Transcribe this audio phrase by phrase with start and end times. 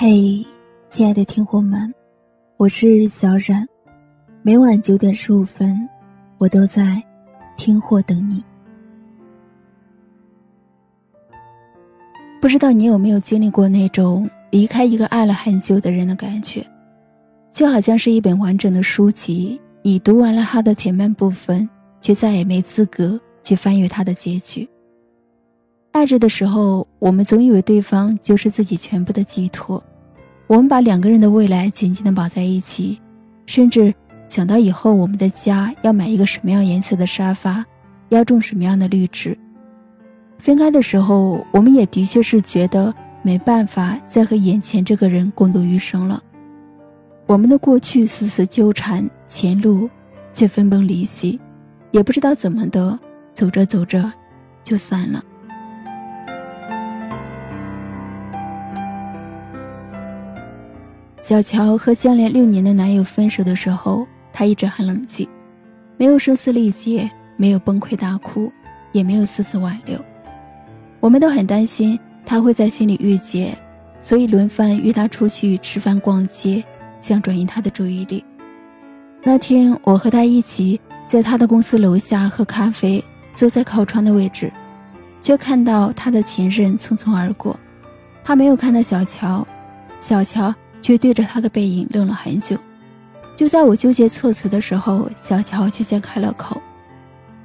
[0.00, 0.46] 嘿，
[0.92, 1.92] 亲爱的听众们，
[2.56, 3.66] 我是小冉，
[4.42, 5.76] 每晚九点十五分，
[6.38, 7.02] 我都在
[7.56, 8.40] 听货等你。
[12.40, 16.64] 不知道你有没有经历过那种离开一个爱了很久的人的感觉？
[17.50, 21.68] 就好像是一本完整的书籍，你读完了它的前半部分，
[22.00, 24.68] 却再也没资格去翻阅它的结局。
[25.90, 29.82] 爱着的时候，我们总以为对方就是自己全部的寄托，
[30.46, 33.00] 我们把两个人的未来紧紧的绑在一起，
[33.46, 33.94] 甚至
[34.26, 37.64] 想到以后我们的家要买一个什么样颜色的沙发，
[38.08, 39.38] 要种什么样的绿植。
[40.38, 46.22] 分开的时候，我们也的确是觉得没办法再和眼前这个人共度余生了。
[47.26, 49.88] 我们的过去死死纠缠，前路
[50.32, 51.38] 却分崩离析，
[51.90, 52.98] 也不知道怎么的，
[53.34, 54.12] 走着走着
[54.64, 55.22] 就散了。
[61.28, 65.28] 小乔和相恋六年的男友分手的时候，她一直很冷静，
[65.98, 68.50] 没有声嘶力竭，没有崩溃大哭，
[68.92, 70.02] 也没有丝丝挽留。
[71.00, 73.54] 我们都很担心他会在心里郁结，
[74.00, 76.64] 所以轮番约他出去吃饭、逛街，
[76.98, 78.24] 想转移他的注意力。
[79.22, 84.50] 那天，我和他一起在他的公司楼下喝咖啡，坐在靠窗的位置，
[85.20, 87.54] 却看到他的前任匆匆而过。
[88.24, 89.46] 他没有看到小乔，
[90.00, 90.54] 小乔。
[90.80, 92.56] 却对着他的背影愣了很久。
[93.36, 96.60] 就在我纠结措辞的时候，小乔却先开了口。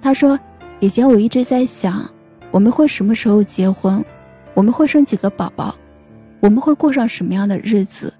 [0.00, 0.38] 他说
[0.80, 2.08] ：“以前我一直在想，
[2.50, 4.02] 我们会什么时候结婚？
[4.54, 5.74] 我们会生几个宝宝？
[6.40, 8.12] 我们会过上什么样的日子？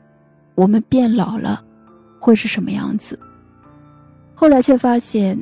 [0.55, 1.62] 我们变老了，
[2.20, 3.19] 会是什么样子？”
[4.34, 5.38] 后来却发现，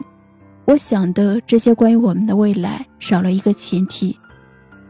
[0.65, 4.17] 我想的这些关于我们的未来，少了一个前提，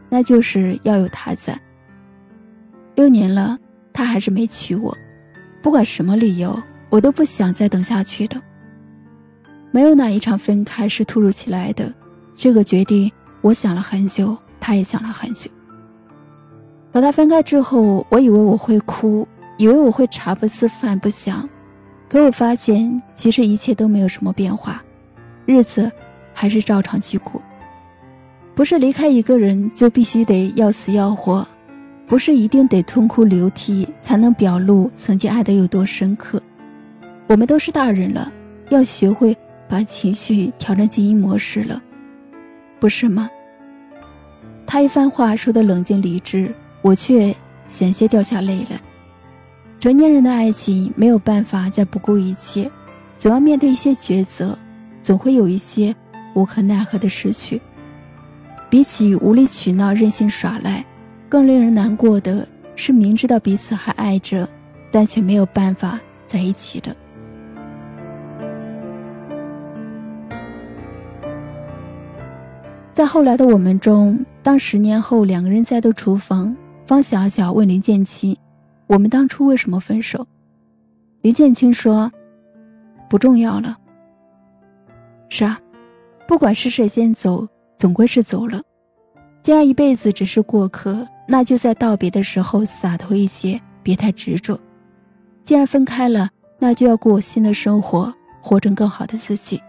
[0.09, 1.59] 那就是要有他在。
[2.95, 3.57] 六年了。
[3.93, 4.97] 他还是没娶我，
[5.61, 8.41] 不管什么理由，我都不想再等下去的。
[9.71, 11.93] 没有哪一场分开是突如其来的，
[12.33, 15.49] 这个决定我想了很久，他也想了很久。
[16.91, 21.47] 和他分开之后，我以为我会哭，以为我会茶不思饭不想，
[22.07, 24.83] 可我发现其实一切都没有什么变化，
[25.45, 25.91] 日子
[26.33, 27.41] 还是照常去过。
[28.53, 31.47] 不是离开一个人就必须得要死要活。
[32.13, 36.39] 不是一定得痛哭流涕才能表露曾经爱的有多深刻，
[37.25, 38.31] 我们都是大人了，
[38.69, 39.35] 要学会
[39.67, 41.81] 把情绪调成静音模式了，
[42.79, 43.27] 不是吗？
[44.63, 46.53] 他一番话说的冷静理智，
[46.83, 47.35] 我却
[47.67, 48.79] 险些掉下泪来。
[49.79, 52.69] 成年人的爱情没有办法再不顾一切，
[53.17, 54.55] 总要面对一些抉择，
[55.01, 55.95] 总会有一些
[56.35, 57.59] 无可奈何的失去。
[58.69, 60.85] 比起无理取闹、任性耍赖。
[61.33, 64.47] 更令人难过的是，明知道彼此还爱着，
[64.91, 66.95] 但却没有办法在一起的。
[72.91, 76.55] 在后来的我们中，当十年后两个人再度厨房，
[76.85, 78.37] 方小小问林建清
[78.85, 80.27] ：“我们当初为什么分手？”
[81.21, 82.11] 林建清说
[83.09, 83.75] ：“不重要了。”
[85.29, 85.59] 是啊，
[86.27, 88.61] 不管是谁先走，总归是走了。
[89.43, 91.07] 既然一辈子只是过客。
[91.25, 94.59] 那就在道别的时候洒脱一些，别太执着。
[95.41, 99.61] 既然分开了，那就要过新的生活，活成更好的自己，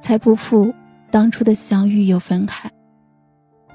[0.00, 0.72] 才不负
[1.10, 2.70] 当初的相遇又分开。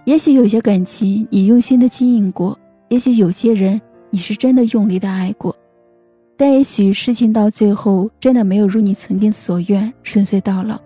[0.06, 3.80] 也许有些感情你用心的经营过，也许有些人
[4.10, 5.56] 你是真的用力的爱过，
[6.36, 10.80] 但也许事情到最后真的没有如你曾经所愿顺遂到老。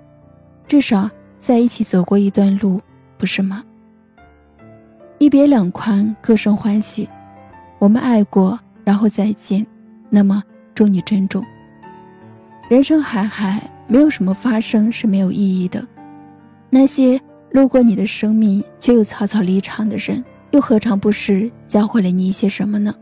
[0.68, 1.10] 至少
[1.40, 2.82] 在一起走过一段路，
[3.18, 3.64] 不是吗？
[5.24, 7.08] 一别两宽，各生欢喜。
[7.80, 9.66] 我们爱过，然后再见。
[10.10, 10.44] 那么，
[10.76, 11.42] 祝你珍重。
[12.68, 15.82] 人生海海，没有什么发生是没有意义的。
[16.70, 17.18] 那些
[17.52, 22.94] 路过你的生命却又草草离场的人，又何尝不是教会了你一些什么呢？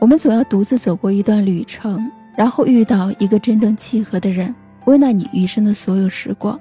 [0.00, 2.04] 我们总要独自走过一段旅程，
[2.36, 4.52] 然后遇到一个真正契合的人，
[4.86, 6.58] 温暖你余生的所有时光。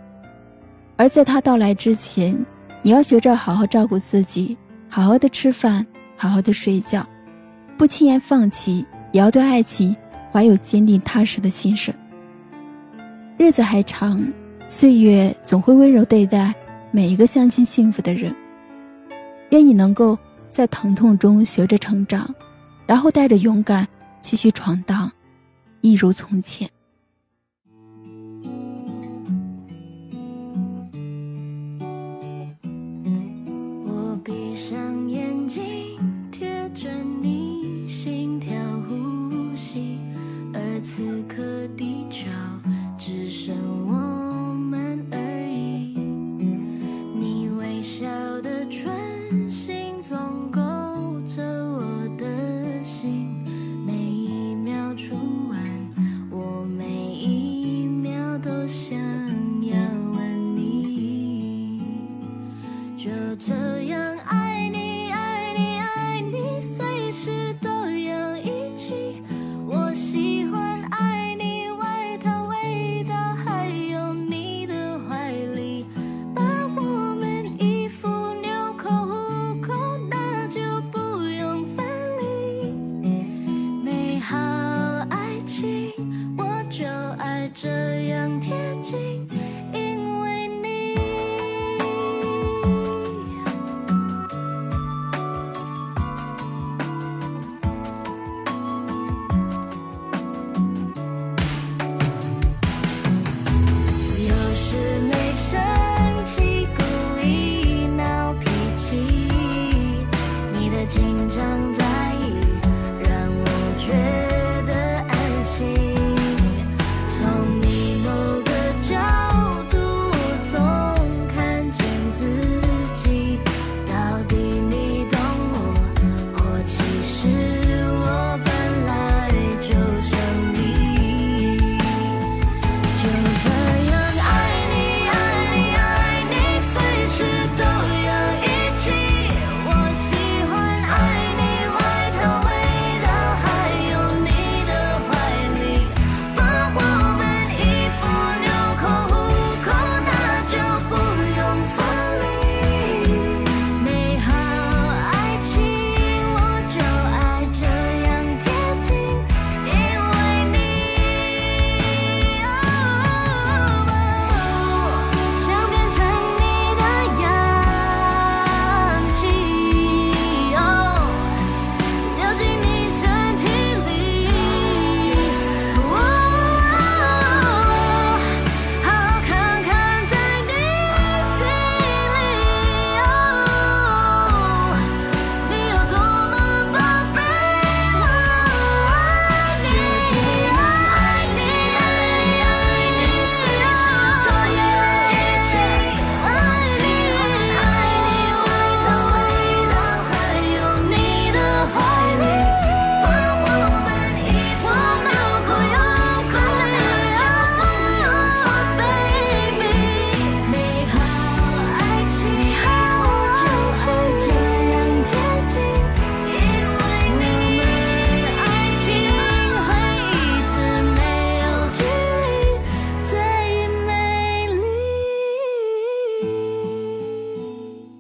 [0.98, 2.38] 而在他到来之前，
[2.84, 4.58] 你要学着好好照顾自己，
[4.90, 5.86] 好好的吃饭，
[6.18, 7.08] 好好的睡觉，
[7.78, 9.96] 不轻言放弃，也要对爱情
[10.32, 11.94] 怀有坚定踏实的心神。
[13.38, 14.24] 日子还长，
[14.68, 16.54] 岁月总会温柔对待
[16.92, 18.36] 每一个相亲幸福的人。
[19.52, 20.18] 愿你能够
[20.50, 22.34] 在疼痛中学着成长，
[22.88, 23.88] 然后带着勇敢
[24.22, 25.12] 继续闯荡，
[25.82, 26.68] 一如从前。
[36.82, 36.90] 着
[37.22, 37.41] 你。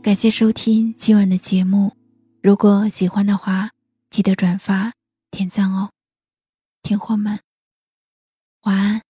[0.04, 1.96] 感谢收听今晚的节目，
[2.42, 3.70] 如果喜欢的话，
[4.10, 4.92] 记得转发
[5.30, 5.92] 点赞哦，
[6.82, 7.40] 听货们，
[8.64, 9.04] 晚安。